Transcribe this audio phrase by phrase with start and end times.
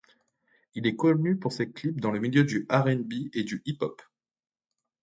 [0.73, 4.01] Il est connu pour ses clips dans le milieu du R&B et du Hip-hop.